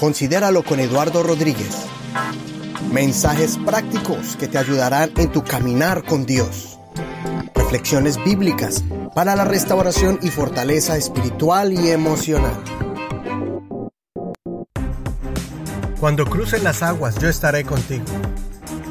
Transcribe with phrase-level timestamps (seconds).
[0.00, 1.76] Considéralo con Eduardo Rodríguez.
[2.90, 6.78] Mensajes prácticos que te ayudarán en tu caminar con Dios.
[7.54, 8.82] Reflexiones bíblicas
[9.14, 12.56] para la restauración y fortaleza espiritual y emocional.
[16.00, 18.06] Cuando cruces las aguas, yo estaré contigo.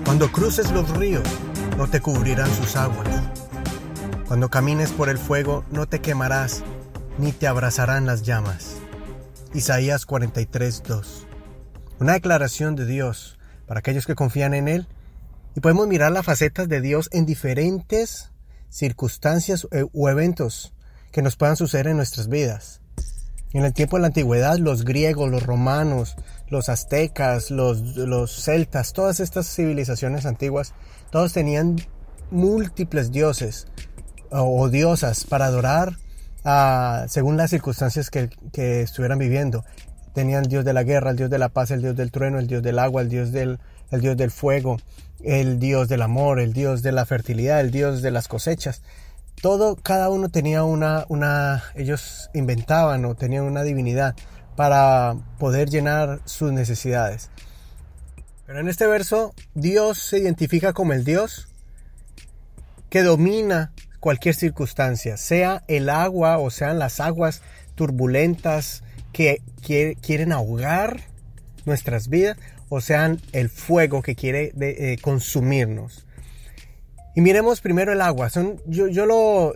[0.06, 1.28] Cuando cruces los ríos,
[1.76, 3.08] no te cubrirán sus aguas.
[4.28, 6.62] Cuando camines por el fuego, no te quemarás,
[7.18, 8.79] ni te abrazarán las llamas.
[9.54, 11.26] Isaías 43:2.
[12.00, 14.88] Una declaración de Dios para aquellos que confían en Él.
[15.56, 18.32] Y podemos mirar las facetas de Dios en diferentes
[18.70, 20.74] circunstancias o eventos
[21.12, 22.82] que nos puedan suceder en nuestras vidas.
[23.52, 26.16] En el tiempo de la antigüedad, los griegos, los romanos,
[26.50, 30.76] los aztecas, los, los celtas, todas estas civilizaciones antiguas,
[31.12, 31.78] todos tenían
[32.30, 33.66] múltiples dioses
[34.30, 35.98] o diosas para adorar
[36.44, 38.30] según las circunstancias que,
[38.82, 39.64] estuvieran viviendo.
[40.14, 42.40] Tenían el dios de la guerra, el dios de la paz, el dios del trueno,
[42.40, 43.60] el dios del agua, el dios del,
[43.92, 44.78] el dios del fuego,
[45.24, 48.82] el dios del amor, el dios de la fertilidad, el dios de las cosechas.
[49.42, 54.16] Todo, cada uno tenía una, una, ellos inventaban o tenían una divinidad
[54.56, 57.30] para poder llenar sus necesidades.
[58.46, 61.48] Pero en este verso, Dios se identifica como el Dios
[62.90, 67.42] que domina cualquier circunstancia, sea el agua o sean las aguas
[67.76, 69.42] turbulentas que,
[70.02, 71.02] quieren ahogar
[71.66, 72.38] nuestras vidas
[72.70, 76.06] o sean el fuego que quiere eh, consumirnos.
[77.16, 78.30] Y miremos primero el agua.
[78.30, 79.54] Son, yo, yo lo,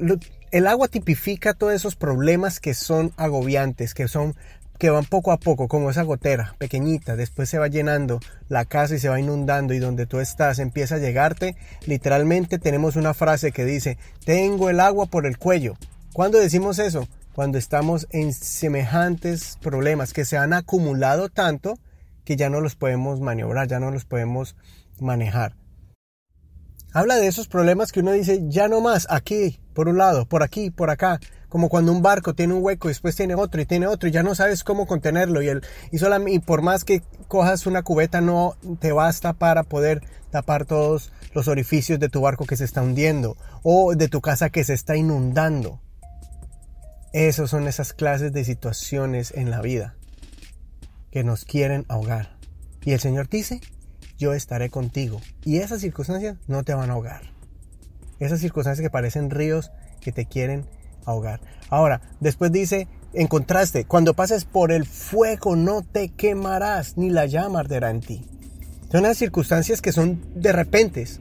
[0.51, 4.35] el agua tipifica todos esos problemas que son agobiantes, que son
[4.77, 8.95] que van poco a poco, como esa gotera pequeñita, después se va llenando la casa
[8.95, 13.51] y se va inundando y donde tú estás empieza a llegarte, literalmente tenemos una frase
[13.51, 15.75] que dice, tengo el agua por el cuello.
[16.13, 17.07] ¿Cuándo decimos eso?
[17.33, 21.75] Cuando estamos en semejantes problemas que se han acumulado tanto
[22.25, 24.55] que ya no los podemos maniobrar, ya no los podemos
[24.99, 25.55] manejar.
[26.93, 30.43] Habla de esos problemas que uno dice, ya no más, aquí, por un lado, por
[30.43, 31.19] aquí, por acá,
[31.53, 34.11] como cuando un barco tiene un hueco y después tiene otro y tiene otro y
[34.11, 35.99] ya no sabes cómo contenerlo y, el, y,
[36.33, 41.47] y por más que cojas una cubeta no te basta para poder tapar todos los
[41.47, 44.95] orificios de tu barco que se está hundiendo o de tu casa que se está
[44.95, 45.79] inundando.
[47.13, 49.95] Esas son esas clases de situaciones en la vida
[51.11, 52.35] que nos quieren ahogar.
[52.83, 53.61] Y el Señor dice,
[54.17, 55.21] yo estaré contigo.
[55.45, 57.21] Y esas circunstancias no te van a ahogar.
[58.17, 59.71] Esas circunstancias que parecen ríos
[60.01, 60.65] que te quieren
[61.05, 61.39] ahogar.
[61.69, 67.25] Ahora, después dice, en contraste, cuando pases por el fuego no te quemarás, ni la
[67.25, 68.25] llama arderá en ti.
[68.91, 71.19] Son unas circunstancias que son de repentes,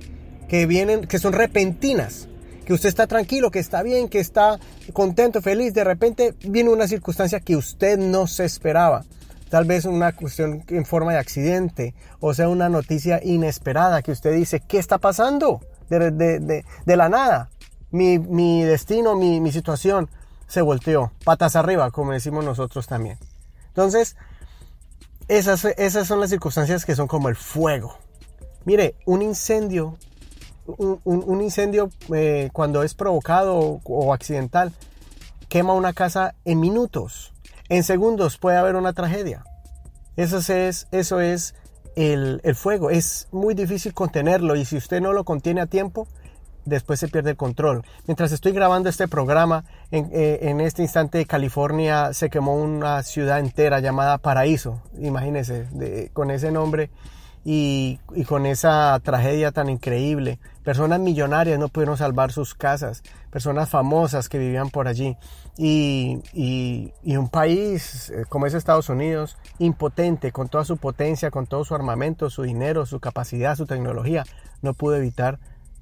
[0.49, 2.29] que vienen, que son repentinas,
[2.67, 4.59] que usted está tranquilo, que está bien, que está
[4.93, 9.05] contento, feliz, de repente viene una circunstancia que usted no se esperaba.
[9.49, 14.35] Tal vez una cuestión en forma de accidente, o sea, una noticia inesperada que usted
[14.35, 15.61] dice, ¿qué está pasando?
[15.91, 17.51] De, de la nada
[17.93, 20.09] mi, destino, mi, situación
[20.49, 23.19] se volteó, patas arriba, como decimos nosotros también.
[23.69, 24.17] Entonces,
[25.29, 27.97] esas, esas son las circunstancias que son como el fuego.
[28.65, 29.99] Mire, un incendio,
[30.67, 34.73] un, incendio eh, cuando es provocado o, accidental,
[35.49, 37.33] quema una casa en minutos.
[37.69, 39.45] En segundos puede haber una tragedia.
[40.17, 41.55] Eso es, eso es
[41.97, 42.91] el, el fuego.
[42.91, 46.09] Es muy difícil contenerlo y si usted no lo contiene a tiempo,
[46.65, 47.85] después se pierde el control.
[48.07, 53.81] Mientras estoy grabando este programa, en, eh, este instante California se quemó una ciudad entera
[53.81, 56.91] llamada Paraíso, imagínense, con ese nombre
[57.45, 60.39] y, con esa tragedia tan increíble.
[60.63, 65.17] Personas millonarias no pudieron salvar sus casas, personas famosas que vivían por allí
[65.57, 71.47] y, y un país eh, como es Estados Unidos, impotente, con toda su potencia, con
[71.47, 74.25] todo su armamento, su dinero, su capacidad, su tecnología,
[74.63, 75.41] no pudo evitar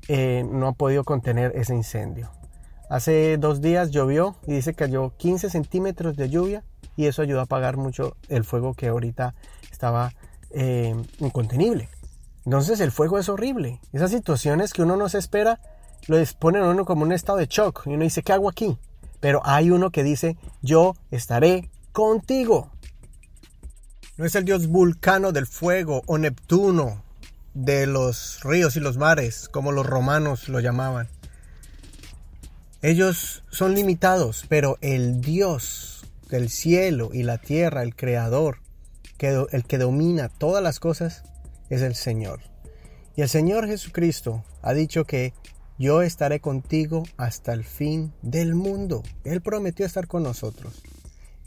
[0.09, 2.31] eh, no ha podido contener ese incendio.
[2.89, 6.65] Hace dos días llovió y dice que cayó 15 centímetros de lluvia
[6.97, 9.35] y eso ayudó a apagar mucho el fuego que ahorita
[9.71, 10.13] estaba
[10.51, 11.89] eh, incontenible.
[12.45, 13.81] Entonces el fuego es horrible.
[13.93, 15.61] Esas situaciones que uno no se espera
[16.09, 18.77] lo exponen a uno como un estado de shock y uno dice, ¿qué hago aquí?
[19.21, 22.71] Pero hay uno que dice, yo estaré contigo.
[24.17, 27.05] No es el dios vulcano del fuego o Neptuno
[27.55, 31.09] de los ríos y los mares, como los romanos lo llamaban.
[32.83, 38.59] Ellos son limitados, pero el Dios del cielo y la tierra, el Creador,
[39.19, 41.25] el que domina todas las cosas,
[41.69, 42.41] es el Señor.
[43.17, 45.35] Y el Señor Jesucristo ha dicho que
[45.79, 49.03] yo estaré contigo hasta el fin del mundo.
[49.25, 50.83] Él prometió estar con nosotros.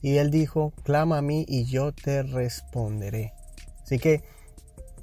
[0.01, 3.33] Y él dijo, clama a mí y yo te responderé.
[3.83, 4.23] Así que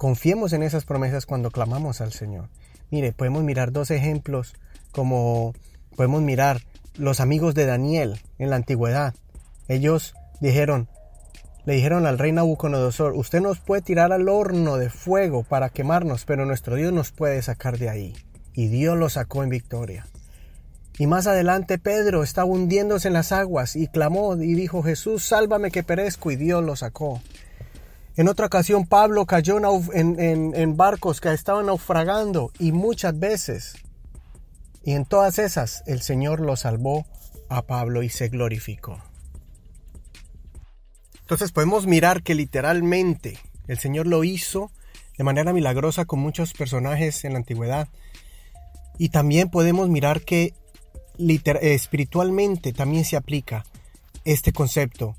[0.00, 2.48] confiemos en esas promesas cuando clamamos al Señor.
[2.90, 4.54] Mire, podemos mirar dos ejemplos
[4.92, 5.52] como
[5.94, 6.62] podemos mirar
[6.96, 9.12] los amigos de Daniel en la antigüedad.
[9.68, 10.88] Ellos dijeron,
[11.66, 16.24] le dijeron al rey Nabucodonosor, usted nos puede tirar al horno de fuego para quemarnos,
[16.24, 18.16] pero nuestro Dios nos puede sacar de ahí.
[18.54, 20.06] Y Dios lo sacó en victoria.
[20.96, 25.70] Y más adelante Pedro estaba hundiéndose en las aguas y clamó y dijo, Jesús, sálvame
[25.70, 27.20] que perezco, y Dios lo sacó.
[28.16, 29.58] En otra ocasión Pablo cayó
[29.92, 33.74] en, barcos que estaban naufragando y muchas veces,
[34.82, 37.06] y en todas esas, el Señor lo salvó
[37.48, 39.00] a Pablo y se glorificó.
[41.20, 44.72] Entonces podemos mirar que literalmente el Señor lo hizo
[45.16, 47.88] de manera milagrosa con muchos personajes en la antigüedad.
[48.98, 50.54] Y también podemos mirar que
[51.60, 53.64] espiritualmente también se aplica
[54.24, 55.16] este concepto.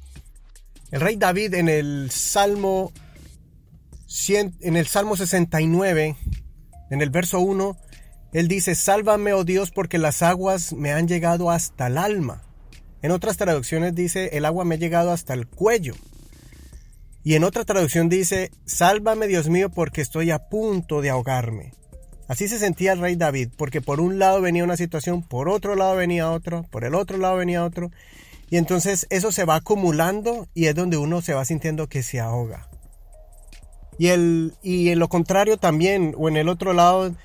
[0.91, 2.91] El rey David en el Salmo
[4.27, 6.17] en el Salmo 69,
[6.89, 7.77] en el verso 1,
[8.33, 12.43] él dice, "Sálvame, oh Dios, porque las aguas me han llegado hasta el alma."
[13.01, 15.95] En otras traducciones dice, "El agua me ha llegado hasta el cuello."
[17.23, 21.71] Y en otra traducción dice, "Sálvame, Dios mío, porque estoy a punto de ahogarme."
[22.27, 25.75] Así se sentía el rey David, porque por un lado venía una situación, por otro
[25.75, 27.91] lado venía otro, por el otro lado venía otro,
[28.51, 32.19] y entonces eso se va acumulando y es donde uno se va sintiendo que se
[32.19, 32.67] ahoga.
[33.97, 37.15] Y, el, y en lo contrario también, o en el otro lado,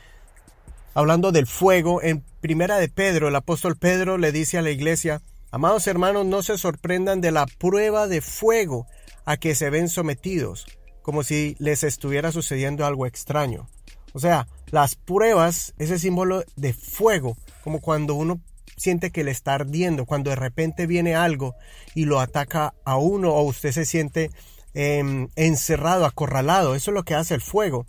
[0.94, 5.20] hablando del fuego, en Primera de Pedro, el apóstol Pedro le dice a la iglesia,
[5.50, 8.86] amados hermanos, no se sorprendan de la prueba de fuego
[9.24, 10.66] a que se ven sometidos,
[11.02, 13.68] como si les estuviera sucediendo algo extraño.
[14.12, 18.40] O sea, las pruebas, ese símbolo de fuego, como cuando uno
[18.76, 21.54] siente que le está ardiendo, cuando de repente viene algo
[21.94, 24.30] y lo ataca a uno o usted se siente
[24.74, 26.74] em, encerrado, acorralado.
[26.74, 27.86] Eso es lo que hace el fuego.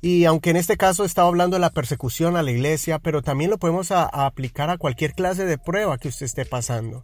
[0.00, 3.50] Y aunque en este caso estaba hablando de la persecución a la iglesia, pero también
[3.50, 7.02] lo podemos aplicar a cualquier clase de prueba que usted esté pasando.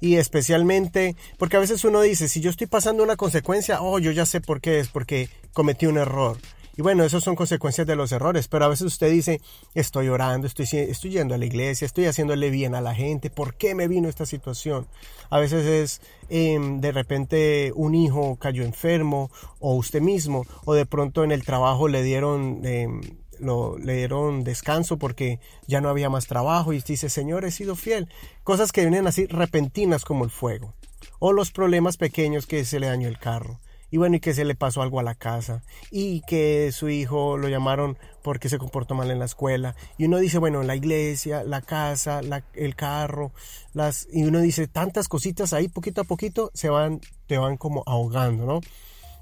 [0.00, 4.10] Y especialmente porque a veces uno dice, si yo estoy pasando una consecuencia, oh, yo
[4.10, 6.36] ya sé por qué es, porque cometí un error.
[6.74, 9.42] Y bueno, eso son consecuencias de los errores, pero a veces usted dice,
[9.74, 10.66] estoy orando, estoy,
[11.10, 14.24] yendo a la iglesia, estoy haciéndole bien a la gente, ¿por qué me vino esta
[14.24, 14.86] situación?
[15.28, 20.86] A veces es em, de repente un hijo cayó enfermo, o usted mismo, o de
[20.86, 22.60] pronto en el trabajo le dieron...
[22.64, 23.00] Em,
[23.82, 28.08] le dieron descanso porque ya no había más trabajo y dice, Señor, he sido fiel.
[28.44, 30.74] Cosas que vienen así repentinas como el fuego.
[31.18, 33.58] O los problemas pequeños que se le dañó el carro
[33.92, 37.36] y bueno, y que se le pasó algo a la casa, y que su hijo
[37.36, 41.44] lo llamaron porque se comportó mal en la escuela, y uno dice, bueno, la iglesia,
[41.44, 42.22] la casa,
[42.54, 43.32] el carro,
[43.74, 47.82] las, y uno dice, tantas cositas ahí, poquito a poquito, se van, te van como
[47.84, 48.60] ahogando, ¿no?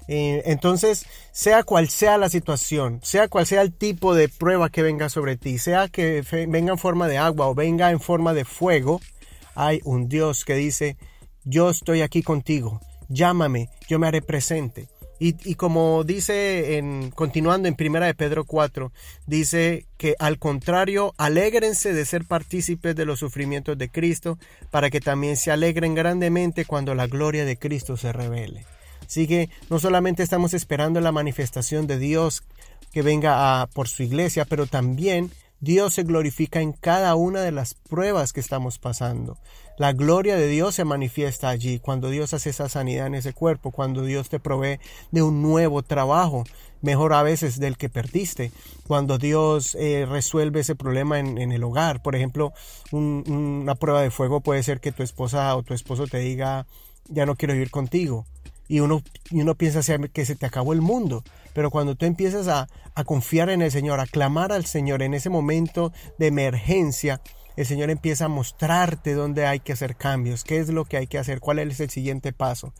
[0.07, 4.83] Eh, entonces, sea cual sea la situación, sea cual sea el tipo de prueba que
[4.83, 8.45] venga sobre ti, sea que venga en forma de agua o venga en forma de
[8.45, 9.01] fuego,
[9.53, 10.95] hay un Dios que dice,
[11.43, 12.79] yo estoy aquí contigo,
[13.11, 14.87] llámame, yo me haré presente.
[15.23, 18.91] Y, como dice en, continuando en Primera de Pedro 4,
[19.27, 24.39] dice que al contrario, alégrense de ser partícipes de los sufrimientos de Cristo,
[24.71, 28.65] para que también se alegren grandemente cuando la gloria de Cristo se revele.
[29.05, 32.41] Así que no solamente estamos esperando la manifestación de Dios
[32.91, 35.29] que venga por su iglesia, pero también
[35.61, 39.37] Dios se glorifica en cada una de las pruebas que estamos pasando.
[39.77, 43.69] La gloria de Dios se manifiesta allí cuando Dios hace esa sanidad en ese cuerpo,
[43.71, 44.79] cuando Dios te provee
[45.11, 46.43] de un nuevo trabajo,
[46.81, 48.51] mejor a veces del que perdiste,
[48.87, 52.01] cuando Dios eh, resuelve ese problema en, el hogar.
[52.01, 52.53] Por ejemplo,
[52.91, 56.65] una prueba de fuego puede ser que tu esposa o tu esposo te diga,
[57.07, 58.25] ya no quiero vivir contigo.
[58.71, 59.81] Y uno, y uno piensa
[60.13, 61.25] que se te acabó el mundo.
[61.53, 62.69] Pero cuando tú empiezas a,
[63.03, 67.19] confiar en el Señor, a clamar al Señor en ese momento de emergencia,
[67.57, 71.07] el Señor empieza a mostrarte dónde hay que hacer cambios, qué es lo que hay
[71.07, 72.73] que hacer, cuál es el siguiente paso.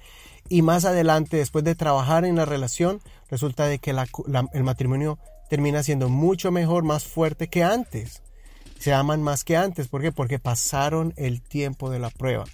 [0.47, 5.19] Y más adelante, después de trabajar en la relación, resulta de que el matrimonio
[5.49, 8.21] termina siendo mucho mejor, más fuerte que antes.
[8.79, 9.89] Se aman más que antes.
[9.89, 10.13] ¿Por qué?
[10.13, 12.45] Porque pasaron el tiempo de la prueba.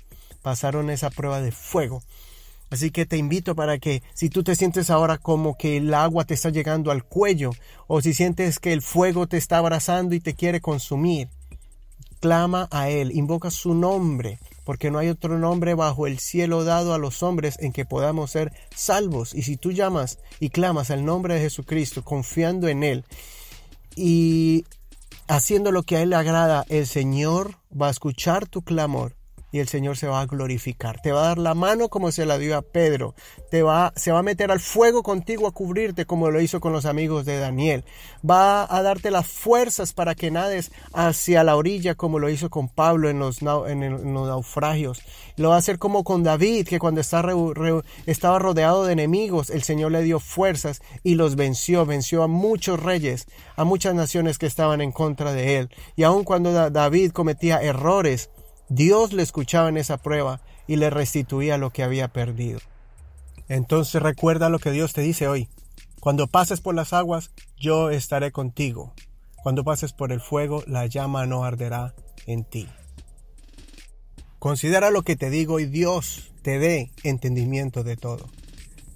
[0.41, 2.01] Pasaron esa prueba de fuego.
[2.69, 6.25] Así que te invito para que si tú te sientes ahora como que el agua
[6.25, 7.51] te está llegando al cuello
[7.88, 11.29] o si sientes que el fuego te está abrazando y te quiere consumir,
[12.19, 16.93] clama a Él, invoca su nombre, porque no hay otro nombre bajo el cielo dado
[16.93, 19.33] a los hombres en que podamos ser salvos.
[19.33, 23.05] Y si tú llamas y clamas al nombre de Jesucristo, confiando en Él
[23.95, 24.65] y
[25.27, 29.16] haciendo lo que a Él le agrada, el Señor va a escuchar tu clamor
[29.57, 31.01] y el Señor se va a glorificar.
[31.01, 33.15] Te va a dar la mano como se la dio a Pedro.
[33.49, 36.73] Te va, se va a meter al fuego contigo a cubrirte como lo hizo con
[36.73, 37.83] los amigos de Daniel.
[38.27, 42.69] Va a darte las fuerzas para que nades hacia la orilla como lo hizo con
[42.69, 45.01] Pablo en los, en los naufragios.
[45.37, 49.91] Lo va a hacer como con David, que cuando estaba rodeado de enemigos, el Señor
[49.91, 51.87] le dio fuerzas y los venció.
[51.87, 55.69] Venció a muchos reyes, a muchas naciones que estaban en contra de él.
[55.95, 58.29] Y aun cuando David cometía errores,
[58.69, 62.59] Dios le escuchaba en esa prueba y le restituía lo que había perdido.
[63.47, 65.47] Entonces recuerda lo que Dios te dice hoy.
[66.00, 68.93] Cuando pases por las aguas, yo estaré contigo.
[69.38, 71.95] Cuando pases por el fuego, la llama no arderá
[72.25, 72.67] en ti.
[74.39, 78.29] Considera lo que te digo y Dios te dé entendimiento de todo.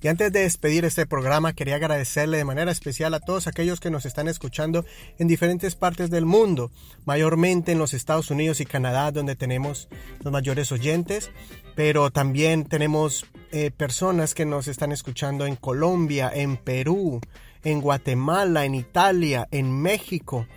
[0.04, 3.92] Y antes de despedir este programa, quería agradecerle de manera especial a todos aquellos que
[3.92, 4.84] nos están escuchando
[5.20, 6.72] en diferentes partes del mundo,
[7.06, 9.90] mayormente en los Estados Unidos y Canadá, donde tenemos
[10.24, 11.30] los mayores oyentes,
[11.76, 17.22] pero también tenemos eh, personas que nos están escuchando en Colombia, en Perú,
[17.64, 20.48] en Guatemala, en Italia, en México,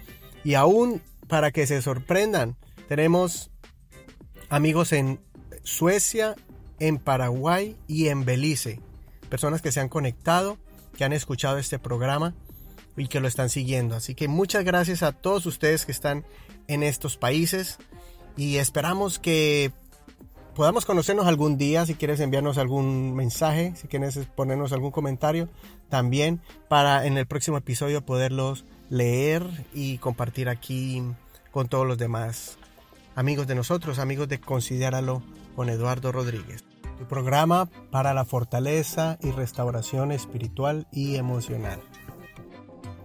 [0.43, 2.57] y aún para que se sorprendan,
[2.89, 3.51] tenemos
[4.49, 5.21] amigos en
[5.65, 6.35] Suecia,
[6.79, 8.81] en Paraguay y en Belice
[9.35, 10.59] personas que se han conectado,
[10.97, 12.35] que han escuchado este programa
[12.97, 13.97] y que lo están siguiendo.
[13.97, 16.25] Así que muchas gracias a todos ustedes que están
[16.69, 17.79] en estos países
[18.37, 19.73] y esperamos que
[20.55, 25.49] podamos conocernos algún día, si quieres enviarnos algún mensaje, si quieres ponernos algún comentario,
[25.89, 29.43] también para en el próximo episodio poderlos leer
[29.75, 31.03] y compartir aquí
[31.51, 32.57] con todos los demás
[33.17, 35.25] amigos de nosotros, amigos de Considéralo
[35.57, 36.63] con Eduardo Rodríguez
[36.99, 41.81] tu programa para la fortaleza y restauración espiritual y emocional.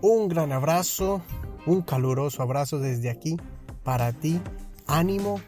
[0.02, 1.22] Un gran abrazo,
[1.66, 3.38] un caluroso abrazo desde aquí
[3.84, 4.40] para ti.
[4.88, 5.42] Ánimo,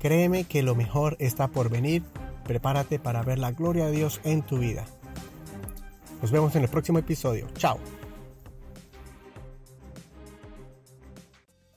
[0.00, 2.02] créeme que lo mejor está por venir.
[2.44, 4.84] Prepárate para ver la gloria de Dios en tu vida.
[6.22, 7.46] Nos vemos en el próximo episodio.
[7.56, 7.78] Chao.